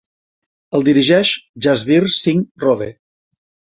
[0.77, 1.33] El dirigeix
[1.67, 2.89] Jasbir Singh Rode.